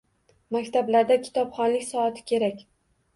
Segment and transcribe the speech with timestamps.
[0.55, 2.65] Maktablarda kitobxonlik soati kerak.